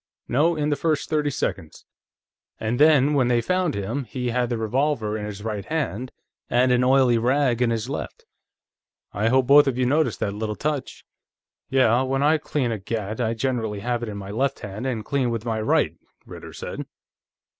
[0.27, 1.85] No, in the first thirty seconds.
[2.59, 6.11] And then, when they found him, he had the revolver in his right hand,
[6.49, 8.25] and an oily rag in his left.
[9.13, 11.05] I hope both of you noticed that little touch."
[11.69, 12.01] "Yeah.
[12.01, 15.29] When I clean a gat, I generally have it in my left hand, and clean
[15.29, 15.93] with my right,"
[16.25, 16.87] Ritter said.